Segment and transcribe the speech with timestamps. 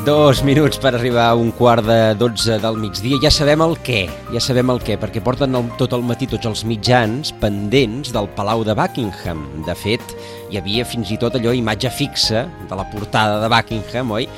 [0.00, 3.18] Dos minuts per arribar a un quart de 12 del migdia.
[3.20, 6.48] Ja sabem el què, ja sabem el què, perquè porten el, tot el matí tots
[6.48, 9.42] els mitjans pendents del Palau de Buckingham.
[9.66, 10.14] De fet,
[10.48, 14.30] hi havia fins i tot allò imatge fixa de la portada de Buckingham, oi?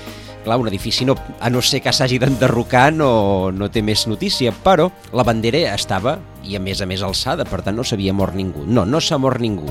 [0.42, 3.12] Clar, un edifici, no, a no ser que s'hagi d'enderrocar, no,
[3.54, 7.62] no té més notícia, però la bandera estava, i a més a més alçada, per
[7.62, 8.66] tant no s'havia mort ningú.
[8.66, 9.70] No, no s'ha mort ningú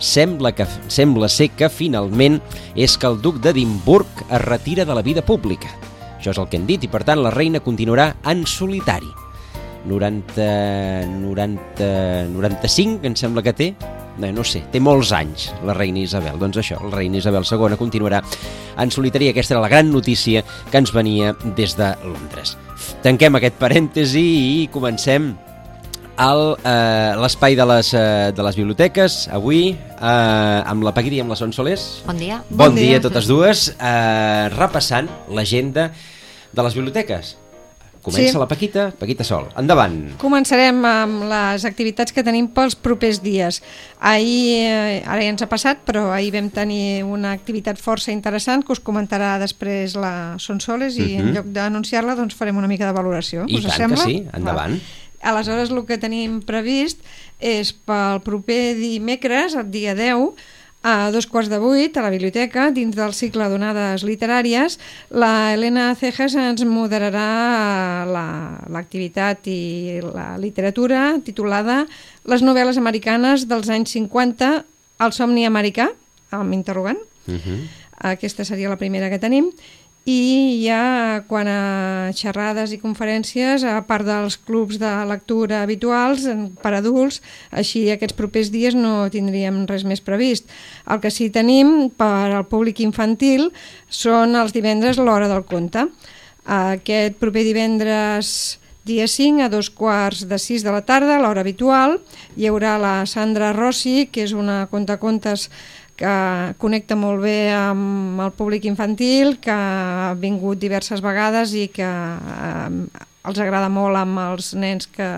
[0.00, 2.40] sembla, que, sembla ser que finalment
[2.74, 5.70] és que el duc d'Edimburg es retira de la vida pública.
[6.18, 9.08] Això és el que han dit i per tant la reina continuarà en solitari.
[9.86, 11.86] 90, 90,
[12.34, 13.70] 95 em sembla que té,
[14.20, 16.36] no, no sé, té molts anys la reina Isabel.
[16.40, 18.20] Doncs això, la reina Isabel II continuarà
[18.80, 19.30] en solitari.
[19.30, 22.56] Aquesta era la gran notícia que ens venia des de Londres.
[23.04, 24.26] Tanquem aquest parèntesi
[24.64, 25.32] i comencem
[26.20, 31.36] l'espai de, les, eh, de les biblioteques, avui, eh, amb la Paquita i amb la
[31.36, 32.02] Son Solés.
[32.06, 32.42] Bon dia.
[32.50, 33.70] Bon, bon dia a totes dues.
[33.78, 35.90] Eh, repassant l'agenda
[36.52, 37.36] de les biblioteques.
[38.00, 38.38] Comença sí.
[38.38, 39.50] la Paquita, Paquita Sol.
[39.60, 39.96] Endavant.
[40.20, 43.60] Començarem amb les activitats que tenim pels propers dies.
[44.00, 48.64] Ahir, eh, ara ja ens ha passat, però ahir vam tenir una activitat força interessant
[48.64, 51.20] que us comentarà després la Sonsoles i uh -huh.
[51.20, 51.34] en mhm.
[51.34, 53.44] lloc d'anunciar-la doncs farem una mica de valoració.
[53.46, 54.04] I us tant sembla?
[54.04, 54.72] que sí, endavant.
[54.80, 55.09] Va.
[55.20, 57.02] Aleshores, el que tenim previst
[57.40, 60.32] és pel proper dimecres, el dia 10,
[60.82, 64.78] a dos quarts de vuit, a la biblioteca, dins del cicle d'onades literàries,
[65.12, 68.06] la Helena Cejas ens moderarà
[68.72, 71.84] l'activitat la, i la literatura titulada
[72.24, 74.48] Les novel·les americanes dels anys 50,
[75.00, 75.90] el somni americà,
[76.30, 76.98] amb interrogant.
[77.26, 77.40] Uh mhm.
[77.44, 77.68] -huh.
[78.00, 79.50] Aquesta seria la primera que tenim
[80.08, 86.24] i ja quan a xerrades i conferències, a part dels clubs de lectura habituals
[86.62, 87.20] per adults,
[87.52, 90.48] així aquests propers dies no tindríem res més previst.
[90.88, 93.50] El que sí tenim per al públic infantil
[93.88, 95.86] són els divendres l'hora del conte.
[96.48, 98.58] Aquest proper divendres
[98.90, 101.98] dia 5 a dos quarts de 6 de la tarda, l'hora habitual,
[102.34, 105.50] hi haurà la Sandra Rossi, que és una contacontes
[106.00, 111.84] que connecta molt bé amb el públic infantil, que ha vingut diverses vegades i que
[111.86, 115.08] eh, els agrada molt amb els nens que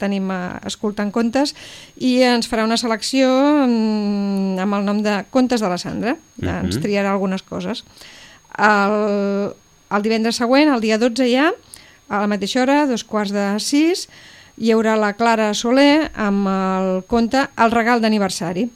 [0.00, 0.40] tenim eh,
[0.70, 1.52] escoltant contes
[2.00, 3.28] i ens farà una selecció
[3.66, 6.16] mm, amb el nom de Contes de la Sandra.
[6.16, 6.64] Uh -huh.
[6.64, 7.84] Ens triarà algunes coses.
[8.56, 9.52] El,
[9.90, 11.52] el divendres següent, el dia 12 ja,
[12.08, 14.08] a la mateixa hora, dos quarts de sis,
[14.56, 18.70] hi haurà la Clara Soler amb el conte El regal d'aniversari.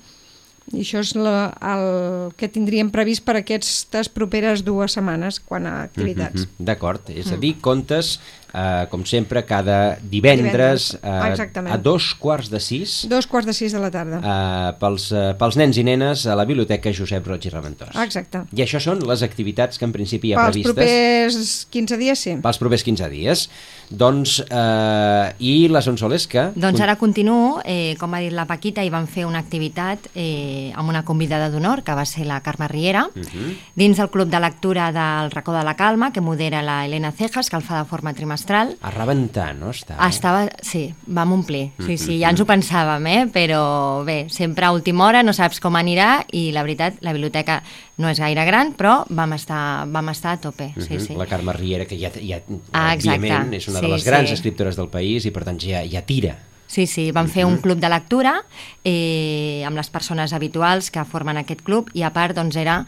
[0.73, 5.83] I això és la, el que tindríem previst per aquestes properes dues setmanes quan a
[5.83, 6.41] activitats.
[6.41, 6.65] Mm -hmm.
[6.71, 8.21] D'acord, és a dir, contes
[8.55, 11.67] eh, com sempre, cada divendres, divendres.
[11.67, 13.05] Eh, a dos quarts de sis.
[13.11, 14.21] Dos quarts de sis de la tarda.
[14.23, 17.95] Eh, pels, eh, pels nens i nenes a la Biblioteca Josep Roig i Reventós.
[18.05, 18.45] Exacte.
[18.55, 20.75] I això són les activitats que en principi hi ha pels previstes.
[20.75, 22.37] Pels propers 15 dies, sí.
[22.45, 23.49] Pels propers 15 dies.
[23.91, 26.47] Doncs, eh, i la Sonsoles que...
[26.55, 30.73] Doncs ara continuo, eh, com ha dit la Paquita, i van fer una activitat eh,
[30.75, 33.27] amb una convidada d'honor, que va ser la Carme Riera, uh mhm.
[33.27, 33.57] -huh.
[33.75, 37.51] dins el Club de Lectura del Racó de la Calma, que modera la Helena Cejas,
[37.51, 38.44] que el fa de forma trimestral.
[38.81, 39.71] A rebentar, no?
[39.71, 41.97] Estava, Estava sí, vam omplir, sí, uh -huh.
[41.99, 43.27] sí, ja ens ho pensàvem, eh?
[43.27, 47.63] però bé, sempre a última hora no saps com anirà i la veritat, la biblioteca
[47.97, 50.73] no és gaire gran, però vam estar, vam estar a tope.
[50.77, 50.87] Uh -huh.
[50.87, 51.15] sí, sí.
[51.15, 52.41] La Carme Riera, que ja, ja
[52.73, 54.35] ah, òbviament, és una una sí, de les grans sí.
[54.35, 56.37] escriptores del país i per tant ja, ja tira.
[56.67, 58.39] Sí, sí, vam fer un club de lectura
[58.83, 62.81] eh, amb les persones habituals que formen aquest club i a part doncs, era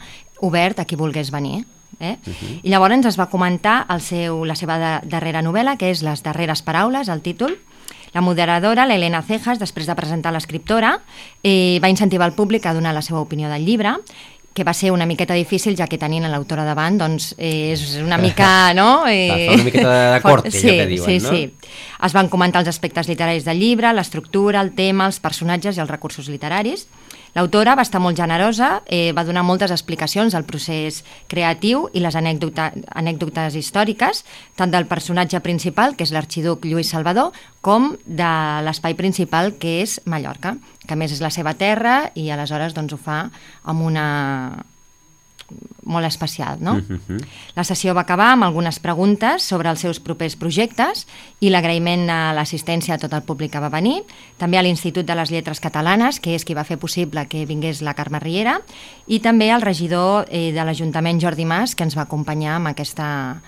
[0.43, 1.63] obert a qui volgués venir.
[1.99, 2.17] Eh?
[2.25, 2.59] Uh -huh.
[2.63, 6.23] I llavors es va comentar el seu, la seva de, darrera novel·la, que és Les
[6.23, 7.57] darreres paraules, el títol,
[8.13, 11.01] la moderadora, l'Helena Cejas, després de presentar l'escriptora,
[11.43, 13.95] eh, va incentivar el públic a donar la seva opinió del llibre
[14.57, 18.17] que va ser una miqueta difícil, ja que tenint l'autora davant, doncs eh, és una
[18.25, 19.05] mica, no?
[19.05, 19.51] Eh...
[19.53, 21.29] una miqueta de cort, sí, que diuen, sí, no?
[21.29, 21.53] Sí,
[22.01, 25.89] Es van comentar els aspectes literaris del llibre, l'estructura, el tema, els personatges i els
[25.89, 26.87] recursos literaris.
[27.35, 32.15] L'autora va estar molt generosa, eh, va donar moltes explicacions del procés creatiu i les
[32.15, 34.23] anècdota, anècdotes històriques,
[34.55, 38.31] tant del personatge principal, que és l'arxiduc Lluís Salvador, com de
[38.63, 40.55] l'espai principal, que és Mallorca,
[40.87, 43.27] que més és la seva terra i aleshores doncs, ho fa
[43.67, 44.07] amb una,
[45.87, 46.73] molt especial, no?
[46.75, 47.25] Uh -huh.
[47.55, 51.07] La sessió va acabar amb algunes preguntes sobre els seus propers projectes
[51.39, 54.03] i l'agraïment a l'assistència a tot el públic que va venir,
[54.37, 57.81] també a l'Institut de les Lletres Catalanes, que és qui va fer possible que vingués
[57.81, 58.61] la Carme Riera,
[59.07, 63.41] i també al regidor eh, de l'Ajuntament Jordi Mas, que ens va acompanyar amb aquesta,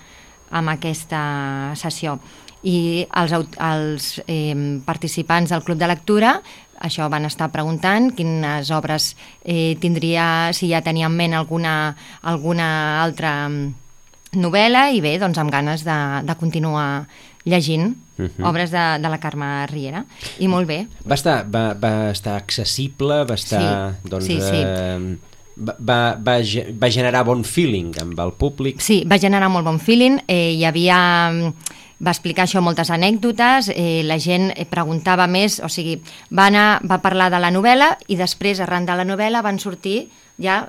[0.50, 2.18] amb aquesta sessió
[2.62, 6.34] i els, els eh, participants del Club de Lectura
[6.80, 12.68] això van estar preguntant quines obres eh, tindria, si ja tenia en ment alguna, alguna
[13.02, 17.06] altra mm, novel·la i bé, doncs amb ganes de, de continuar
[17.44, 18.48] llegint uh -huh.
[18.48, 20.04] obres de, de la Carme Riera
[20.38, 20.86] i molt bé.
[21.06, 23.94] Va estar, va, va estar accessible, va estar...
[24.02, 24.62] Sí, doncs, sí, sí.
[24.64, 25.16] Eh,
[25.60, 26.38] va, va,
[26.82, 28.80] va generar bon feeling amb el públic?
[28.80, 30.20] Sí, va generar molt bon feeling.
[30.26, 31.52] Eh, hi havia mm,
[32.00, 35.98] va explicar això moltes anècdotes, eh, la gent preguntava més, o sigui,
[36.32, 40.08] va, anar, va parlar de la novel·la i després, arran de la novel·la, van sortir
[40.40, 40.64] ja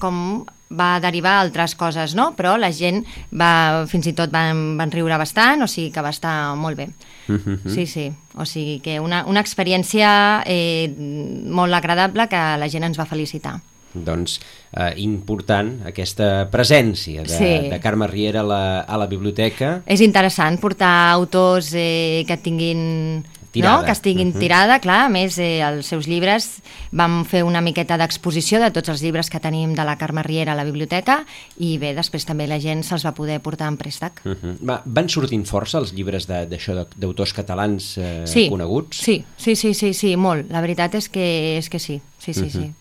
[0.00, 2.30] com va derivar altres coses, no?
[2.38, 3.02] Però la gent
[3.34, 6.88] va, fins i tot van, van riure bastant, o sigui que va estar molt bé.
[7.26, 7.74] -huh.
[7.74, 8.12] Sí, sí.
[8.34, 13.60] O sigui que una, una experiència eh, molt agradable que la gent ens va felicitar
[13.94, 14.38] doncs,
[14.72, 17.50] eh, important aquesta presència de, sí.
[17.70, 19.80] de Carme Riera a la, a la biblioteca.
[19.86, 23.80] És interessant portar autors eh, que tinguin tirada.
[23.80, 23.84] No?
[23.84, 24.38] que estiguin uh -huh.
[24.38, 28.88] tirada, clar, a més eh, els seus llibres vam fer una miqueta d'exposició de tots
[28.88, 31.24] els llibres que tenim de la Carme Riera a la biblioteca
[31.58, 34.20] i bé, després també la gent se'ls va poder portar en préstec.
[34.24, 34.56] Uh -huh.
[34.62, 38.96] va, van sortint força els llibres d'això d'autors catalans eh, sí, coneguts?
[38.98, 40.50] Sí, sí, sí, sí, sí, molt.
[40.50, 42.50] La veritat és que, és que sí, sí, sí, uh -huh.
[42.50, 42.74] sí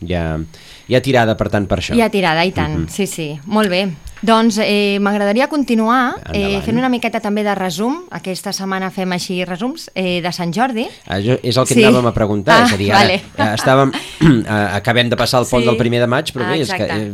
[0.00, 0.24] hi ha,
[0.86, 1.96] hi ha tirada, per tant, per això.
[1.96, 2.92] Hi ha tirada, i tant, uh -huh.
[2.92, 3.38] sí, sí.
[3.46, 3.86] Molt bé.
[4.24, 7.98] Doncs eh, m'agradaria continuar eh, fent una miqueta també de resum.
[8.16, 10.86] Aquesta setmana fem així resums eh, de Sant Jordi.
[11.04, 11.84] Ah, és el que sí.
[11.84, 12.62] anàvem a preguntar.
[12.62, 13.20] Ah, és a dir, vale.
[13.36, 13.92] ara, estàvem,
[14.80, 15.68] acabem de passar el pont sí.
[15.68, 17.10] del primer de maig, però ah, bé, és que eh,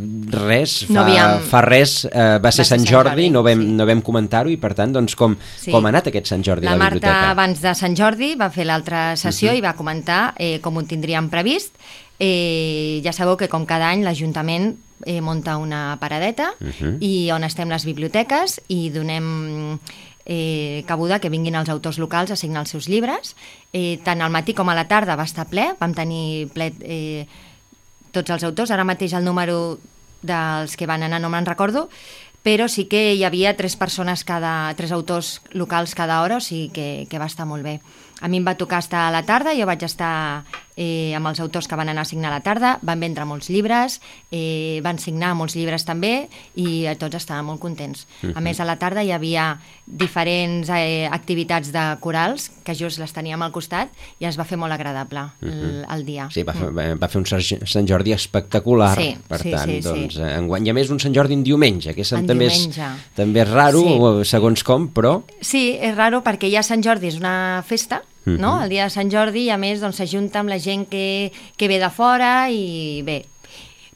[0.46, 1.42] res, fa, no havíem...
[1.50, 3.74] fa res, eh, va ser va Sant, Sant Jordi, Jordi, no vam, sí.
[3.80, 5.74] no vam comentar-ho, i per tant, doncs, com, sí.
[5.74, 7.34] com ha anat aquest Sant Jordi la a la Marta, biblioteca?
[7.34, 9.58] abans de Sant Jordi, va fer l'altra sessió uh -huh.
[9.58, 11.74] i va comentar eh, com ho tindríem previst
[12.22, 14.76] Eh, ja sabeu que com cada any l'Ajuntament
[15.10, 16.96] eh, monta una paradeta uh -huh.
[17.02, 19.80] i on estem les biblioteques i donem
[20.24, 23.34] eh, cabuda que vinguin els autors locals a signar els seus llibres.
[23.72, 27.26] Eh, tant al matí com a la tarda va estar ple, vam tenir ple eh,
[28.12, 28.70] tots els autors.
[28.70, 29.80] Ara mateix el número
[30.22, 31.88] dels que van anar no me'n recordo,
[32.42, 36.70] però sí que hi havia tres persones cada, tres autors locals cada hora, o sigui
[36.70, 37.80] que, que va estar molt bé.
[38.22, 40.44] A mi em va tocar estar a la tarda, jo vaig estar
[40.76, 43.50] eh, amb els autors que van anar a signar a la tarda, van vendre molts
[43.52, 48.06] llibres, eh, van signar molts llibres també i eh, tots estaven molt contents.
[48.22, 48.36] Uh -huh.
[48.36, 53.12] A més, a la tarda hi havia diferents eh, activitats de corals que just les
[53.12, 53.88] teníem al costat
[54.18, 55.50] i es va fer molt agradable uh -huh.
[55.50, 56.28] el, el dia.
[56.30, 56.98] Sí, va, mm.
[57.02, 57.26] va fer un
[57.66, 60.20] Sant Jordi espectacular, sí, per sí, tant, sí, doncs, sí.
[60.20, 60.66] enguany.
[60.66, 62.82] I a més un Sant Jordi en diumenge, que és, en també, diumenge.
[62.82, 64.30] és, també és raro, sí.
[64.30, 65.22] segons com, però...
[65.40, 68.38] Sí, és raro perquè ja Sant Jordi és una festa, -huh.
[68.38, 68.62] no?
[68.62, 71.32] el dia de Sant Jordi, i a més doncs, s'ajunta doncs, amb la gent que,
[71.56, 73.24] que ve de fora i bé,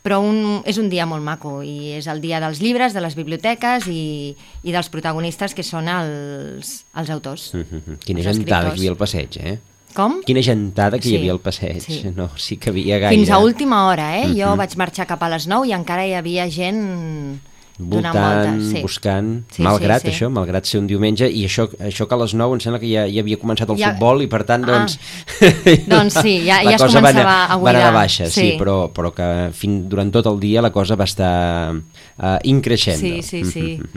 [0.07, 3.17] però un, és un dia molt maco i és el dia dels llibres, de les
[3.19, 7.55] biblioteques i, i dels protagonistes que són els, els autors.
[7.55, 7.99] Uh -huh.
[8.05, 9.59] Quina gentada que hi havia al passeig, eh?
[9.97, 10.21] Com?
[10.23, 11.15] Quina gentada que Sí.
[11.15, 11.81] hi havia al passeig.
[11.81, 12.03] Sí.
[12.15, 13.17] No, sí que havia gaire.
[13.17, 14.29] Fins a última hora, eh?
[14.29, 14.37] Mhm.
[14.39, 17.41] Jo vaig marxar cap a les 9 i encara hi havia gent
[17.79, 18.15] voltant,
[18.57, 18.71] voltes.
[18.73, 18.83] Sí.
[18.83, 20.15] buscant, Sí, malgrat sí, sí.
[20.15, 22.89] això, malgrat ser un diumenge, i això, això que a les 9 em sembla que
[22.89, 24.79] ja, ja havia començat el Ja- futbol i per tant, Ah.
[24.79, 24.99] doncs...
[25.89, 27.85] Doncs sí, ja- ja es cosa va començava anar, a va anar buidar.
[27.87, 28.57] de baixa, sí, Sí.
[28.59, 32.99] però, però que fin, durant tot el dia la cosa va estar uh, increixent.
[33.01, 33.79] Sí, sí, sí.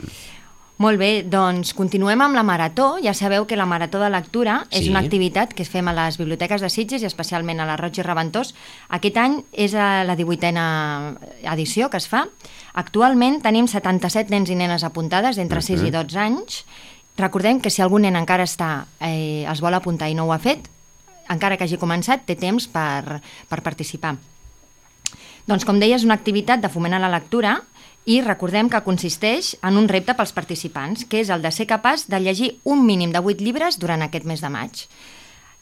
[0.80, 2.94] Molt bé, doncs continuem amb la marató.
[3.04, 4.88] Ja sabeu que la marató de lectura és Sí.
[4.90, 7.98] una activitat que es fem a les biblioteques de Sitges i especialment a la Roig
[7.98, 8.54] i Reventós.
[8.88, 11.18] Aquest any és la 18a
[11.52, 12.28] edició que es fa.
[12.72, 16.64] Actualment tenim 77 nens i nenes apuntades d'entre 6 i 12 anys.
[17.18, 20.38] Recordem que si algun nen encara està, eh, es vol apuntar i no ho ha
[20.38, 20.66] fet,
[21.28, 23.20] encara que hagi començat, té temps per,
[23.50, 24.16] per participar.
[25.46, 27.60] Doncs, com deia, és una activitat de foment a la lectura
[28.08, 32.06] i recordem que consisteix en un repte pels participants, que és el de ser capaç
[32.08, 34.86] de llegir un mínim de 8 llibres durant aquest mes de maig.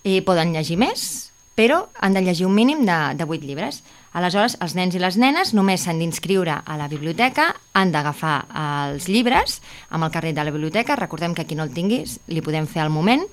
[0.05, 3.83] Eh, poden llegir més, però han de llegir un mínim de, de 8 llibres.
[4.15, 9.09] Aleshores, els nens i les nenes només s'han d'inscriure a la biblioteca, han d'agafar els
[9.11, 9.59] llibres
[9.91, 12.85] amb el carret de la biblioteca, recordem que qui no el tingui li podem fer
[12.85, 13.27] al moment,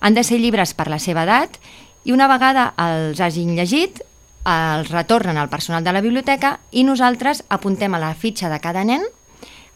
[0.00, 1.56] han de ser llibres per la seva edat
[2.04, 4.02] i una vegada els hagin llegit,
[4.48, 8.84] els retornen al personal de la biblioteca i nosaltres apuntem a la fitxa de cada
[8.88, 9.04] nen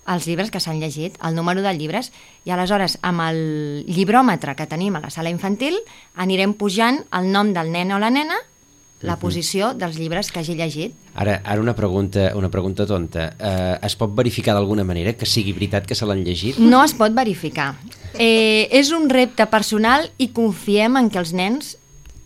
[0.02, 2.11] els llibres que s'han llegit, el número de llibres,
[2.43, 5.76] i aleshores amb el llibròmetre que tenim a la sala infantil
[6.19, 8.41] anirem pujant el nom del nen o la nena
[9.02, 10.95] la posició dels llibres que hagi llegit.
[11.19, 13.33] Ara, ara una pregunta, una pregunta tonta.
[13.35, 16.61] Eh, es pot verificar d'alguna manera que sigui veritat que se l'han llegit?
[16.62, 17.73] No es pot verificar.
[18.14, 21.76] Eh, és un repte personal i confiem en que els nens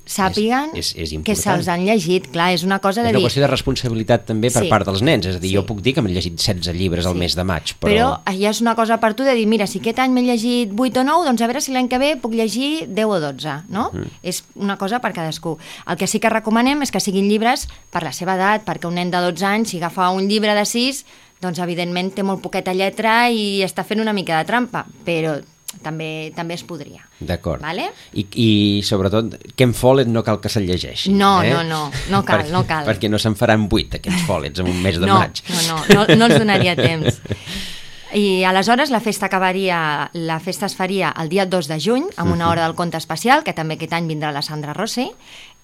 [0.07, 2.29] sàpiguen És- és- és que se'ls han llegit.
[2.31, 3.27] Clar, és una cosa És de una dir...
[3.27, 4.69] qüestió de responsabilitat també per Sí.
[4.71, 5.27] part dels nens.
[5.27, 5.57] És a dir, Sí.
[5.57, 7.19] jo puc dir que m'he llegit 16 llibres al Sí.
[7.19, 8.21] mes de maig, Però...
[8.25, 8.39] però...
[8.39, 10.97] ja és una cosa per tu de dir, mira, si aquest any m'he llegit 8
[11.01, 13.91] o 9, doncs a veure si l'any que ve puc llegir 10 o 12, no?
[13.93, 14.07] Mhm.
[14.23, 15.59] És una cosa per cadascú.
[15.87, 18.95] El que sí que recomanem és que siguin llibres per la seva edat, perquè un
[18.95, 21.05] nen de 12 anys, si agafa un llibre de 6,
[21.41, 25.43] doncs evidentment té molt poqueta lletra i està fent una mica de trampa, però
[25.83, 27.05] també també es podria.
[27.19, 27.63] D'acord.
[27.65, 27.89] Vale?
[28.15, 28.49] I, I
[28.87, 31.13] sobretot, Ken Follett no cal que se'l llegeixi.
[31.17, 31.53] No, eh?
[31.53, 32.89] no, no, no cal, perquè, no cal.
[32.89, 35.43] Perquè no se'n faran 8 aquests Follets en un mes de no, maig.
[35.49, 37.23] No, no, no, no els donaria temps.
[38.15, 42.33] I aleshores la festa acabaria, la festa es faria el dia 2 de juny, amb
[42.33, 45.09] una hora del conte especial, que també aquest any vindrà la Sandra Rossi,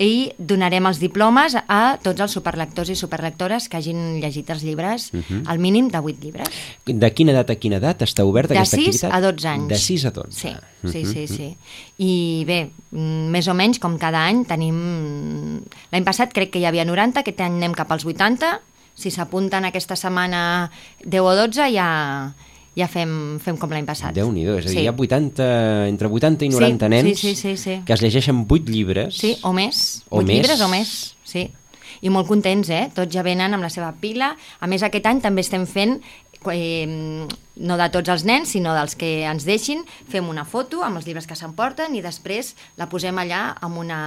[0.02, 5.12] i donarem els diplomes a tots els superlectors i superlectores que hagin llegit els llibres,
[5.46, 6.50] al mínim de 8 llibres.
[6.86, 9.14] De quina edat a quina edat està oberta De aquesta 6 activitat?
[9.14, 9.68] a 12 anys.
[9.68, 10.34] De 6 a 12.
[10.42, 10.52] Sí,
[10.90, 11.48] sí, sí, sí.
[12.02, 12.12] I
[12.48, 12.58] bé,
[12.90, 15.62] més o menys, com cada any, tenim...
[15.94, 18.58] L'any passat crec que hi havia 90, aquest any anem cap als 80.
[18.94, 20.70] Si s'apunten aquesta setmana
[21.04, 21.88] 10 o 12, ja,
[22.76, 24.14] ja fem, fem com l'any passat.
[24.16, 24.84] Déu-n'hi-do, és a dir, sí.
[24.84, 25.48] hi ha 80,
[25.88, 27.80] entre 80 i 90 Sí, nens sí, sí, sí, sí.
[27.86, 29.16] que es llegeixen 8 llibres.
[29.18, 30.02] Sí, o més.
[30.08, 30.36] O Vuit més.
[30.40, 30.94] llibres o més,
[31.24, 31.48] sí.
[32.02, 32.88] I molt contents, eh?
[32.94, 34.32] Tots ja venen amb la seva pila.
[34.58, 36.00] A més, aquest any també estem fent
[36.50, 37.28] eh,
[37.62, 41.06] no de tots els nens, sinó dels que ens deixin, fem una foto amb els
[41.06, 44.00] llibres que s'emporten i després la posem allà amb una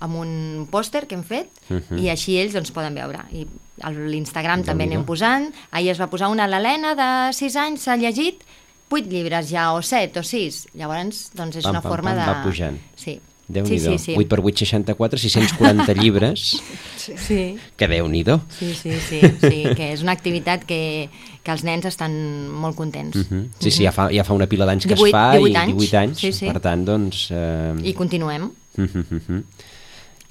[0.00, 1.98] amb un pòster que hem fet Mhm.
[1.98, 3.20] i així ells doncs, poden veure.
[3.32, 3.46] I
[3.82, 5.00] a l'Instagram també Déu-n'hi-do.
[5.00, 5.52] anem posant.
[5.70, 8.42] Ahir es va posar una, l'Helena, de 6 anys, s'ha llegit
[8.90, 10.68] 8 llibres ja, o 7 o 6.
[10.74, 12.26] Llavors, doncs és Pam, una pam, forma pam, de...
[12.26, 12.78] va pujant.
[12.96, 13.20] Sí.
[13.46, 14.14] déu sí, sí, sí.
[14.16, 16.62] 8 per 8, 64, 640 llibres.
[16.96, 17.58] Sí.
[17.76, 21.10] Que déu nhi Sí, sí, sí, sí, que és una activitat que,
[21.42, 23.16] que els nens estan molt contents.
[23.16, 23.50] Mhm.
[23.58, 25.56] Sí, sí, ja fa, ja fa una pila d'anys que 18 es fa 18 i
[25.56, 25.74] anys.
[25.76, 26.46] 18 anys, Sí, sí.
[26.46, 27.28] per tant, doncs...
[27.30, 27.74] Eh...
[27.84, 28.50] I continuem.
[28.76, 29.04] Mhm.
[29.20, 29.42] Què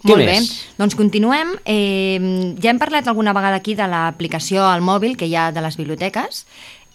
[0.04, 0.38] Molt bé,
[0.78, 1.56] doncs continuem.
[1.64, 5.64] Eh, ja hem parlat alguna vegada aquí de l'aplicació al mòbil que hi ha de
[5.64, 6.44] les biblioteques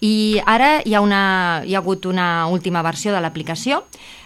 [0.00, 3.83] i ara hi ha, una, hi ha hagut una última versió de l'aplicació.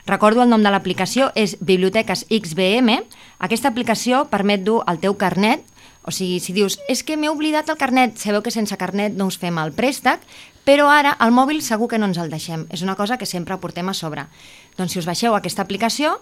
[0.07, 2.99] Recordo el nom de l'aplicació, és Biblioteques XBM.
[3.39, 5.63] Aquesta aplicació permet dur el teu carnet,
[6.03, 9.29] o sigui, si dius, és que m'he oblidat el carnet, sabeu que sense carnet no
[9.31, 10.21] us fem el préstec,
[10.67, 12.67] però ara el mòbil segur que no ens el deixem.
[12.75, 14.27] És una cosa que sempre portem a sobre.
[14.77, 16.19] Doncs si us baixeu aquesta aplicació,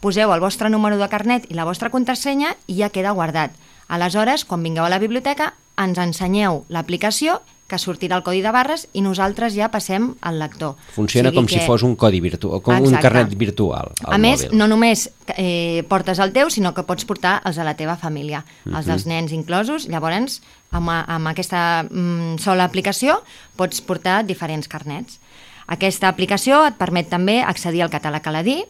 [0.00, 3.52] poseu el vostre número de carnet i la vostra contrasenya i ja queda guardat.
[3.88, 8.86] Aleshores, quan vingueu a la biblioteca, ens ensenyeu l'aplicació que sortirà el codi de barres
[8.94, 10.76] i nosaltres ja passem al lector.
[10.94, 13.02] Funciona O sigui com si fos un codi virtual, com un Exacte.
[13.02, 14.58] carnet virtual al a més, mòbil.
[14.58, 18.44] no només eh, portes el teu, sinó que pots portar els de la teva família,
[18.70, 19.88] els dels nens inclosos.
[19.90, 23.18] Llavors, amb, amb aquesta mm, sola aplicació,
[23.58, 25.18] pots portar diferents carnets.
[25.66, 28.62] Aquesta aplicació et permet també accedir al català caladí,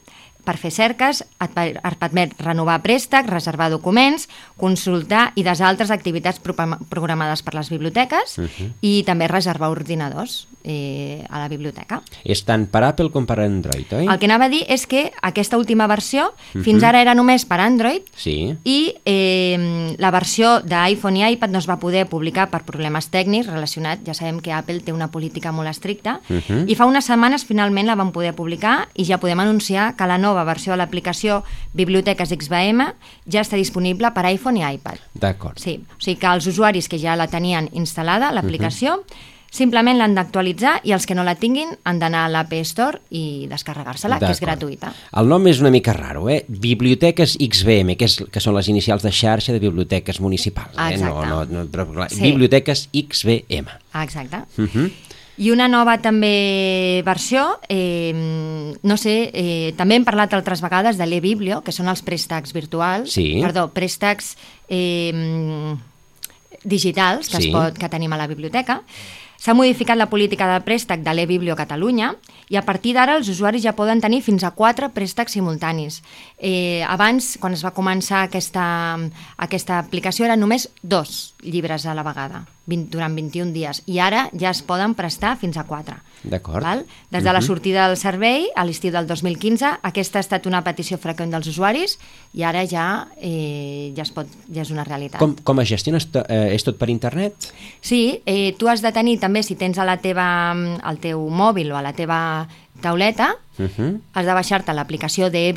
[0.47, 5.91] per fer cerques, et, per- et permet renovar préstecs, reservar documents, consultar i des altres
[5.91, 8.39] activitats programades per les biblioteques
[8.87, 12.01] i també reservar ordinadors eh, a la biblioteca.
[12.25, 14.07] És tant per Apple com per Android, oi?
[14.11, 16.33] El que anava a dir és que aquesta última versió
[16.65, 18.55] fins ara era només per Android Sí.
[18.65, 23.47] i eh, la versió d'iPhone i iPad no es va poder publicar per problemes tècnics
[23.51, 26.65] relacionats, ja sabem que Apple té una política molt estricta, Mhm.
[26.69, 30.19] i fa unes setmanes finalment la van poder publicar i ja podem anunciar que la
[30.19, 32.91] nova versió de l'aplicació Biblioteques XBM
[33.27, 34.99] ja està disponible per iPhone i iPad.
[35.15, 35.59] D'acord.
[35.59, 39.03] Sí, o sigui que els usuaris que ja la tenien instal·lada, l'aplicació,
[39.57, 43.47] simplement l'han d'actualitzar i els que no la tinguin han d'anar a l'App Store i
[43.49, 44.93] descarregar-se-la, que és gratuïta.
[45.17, 46.45] El nom és una mica raro, eh?
[46.49, 50.77] Biblioteques XBM, que, és, que són les inicials de xarxa de biblioteques municipals.
[50.77, 50.93] Eh?
[50.97, 51.27] Exacte.
[51.31, 52.21] No, no, no, però, clar, Sí.
[52.23, 53.69] Biblioteques XBM.
[54.03, 54.45] Exacte.
[54.59, 54.91] Uh -huh.
[55.39, 58.13] I una nova també versió, eh,
[58.83, 63.13] no sé, eh, també hem parlat altres vegades de l'e-biblio, que són els préstecs virtuals,
[63.13, 63.39] Sí.
[63.43, 64.37] perdó, préstecs
[64.69, 65.77] eh,
[66.65, 67.49] digitals que, Sí.
[67.49, 68.83] es pot, que tenim a la biblioteca.
[69.37, 72.15] S'ha modificat la política de préstec de l'e-biblio a Catalunya
[72.49, 76.03] i a partir d'ara els usuaris ja poden tenir fins a quatre préstecs simultanis.
[76.39, 78.99] Eh, abans, quan es va començar aquesta,
[79.37, 84.29] aquesta aplicació, eren només dos llibres a la vegada, 20, durant 21 dies, i ara
[84.35, 85.97] ja es poden prestar fins a quatre.
[86.27, 86.63] D'acord.
[86.65, 86.85] Val?
[87.11, 90.99] Des de la sortida del servei, a l'estiu del 2015, aquesta ha estat una petició
[90.99, 91.99] freqüent dels usuaris
[92.35, 95.21] i ara ja, eh, ja, es pot, ja és una realitat.
[95.23, 96.01] Com, com es gestiona?
[96.29, 97.53] Eh, és tot per internet?
[97.81, 100.27] Sí, eh, tu has de tenir també, si tens a la teva,
[100.83, 102.49] al teu mòbil o a la teva
[102.83, 104.01] tauleta, Uh -huh.
[104.13, 105.49] has de baixar-te l'aplicació de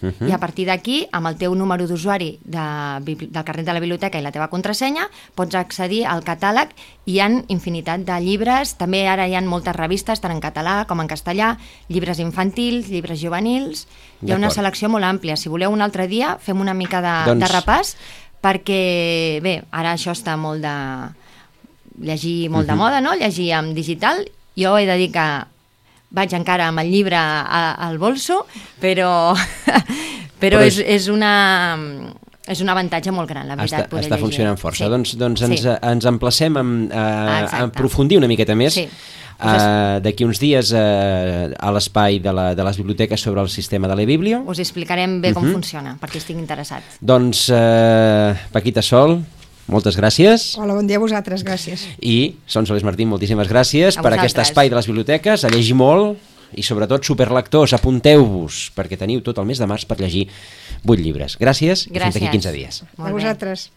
[0.00, 2.66] Biblio, i a partir d'aquí, amb el teu número d'usuari de,
[3.04, 6.70] del carnet de la biblioteca i la teva contrasenya, pots accedir al catàleg
[7.06, 10.84] i hi ha infinitat de llibres, també ara hi ha moltes revistes, tant en català
[10.86, 11.56] com en castellà,
[11.88, 13.88] llibres infantils, llibres juvenils,
[14.22, 15.36] hi ha una selecció molt àmplia.
[15.36, 17.94] Si voleu un altre dia, fem una mica de, Doncs- de repàs,
[18.44, 18.82] perquè,
[19.42, 20.76] bé, ara això està molt de...
[21.98, 24.28] llegir molt de moda, no?, llegir en digital.
[24.54, 25.26] Jo he de dir que
[26.10, 28.46] vaig encara amb el llibre a, al bolso,
[28.80, 29.34] però,
[30.40, 31.32] però, Però és, és- una
[32.48, 34.24] és un avantatge molt gran, la veritat, Està, poder està llegir.
[34.24, 34.86] funcionant força.
[34.86, 34.90] Sí.
[34.90, 35.68] Doncs, doncs ens, Sí.
[35.82, 37.64] ens emplacem a, a, a Exacte.
[37.66, 38.86] aprofundir una miqueta més Sí.
[38.88, 43.86] uh, d'aquí uns dies uh, a l'espai de, la, de les biblioteques sobre el sistema
[43.86, 44.44] de l'e-biblio.
[44.48, 45.52] Us explicarem bé com Mhm.
[45.52, 46.82] funciona, perquè estic interessat.
[47.00, 49.18] Doncs, uh, Paquita Sol,
[49.68, 50.54] moltes gràcies.
[50.58, 51.84] Hola, bon dia a vosaltres, gràcies.
[52.00, 54.48] I Son Solés Martín, moltíssimes gràcies A per aquest vosaltres.
[54.50, 56.18] espai de les biblioteques, a llegir molt
[56.56, 60.26] i sobretot superlectors, apunteu-vos perquè teniu tot el mes de març per llegir
[60.84, 61.36] 8 llibres.
[61.38, 62.16] Gràcies, i fins Gràcies.
[62.16, 62.82] aquí 15 dies.
[62.96, 63.18] Molt a bé.
[63.20, 63.70] vosaltres.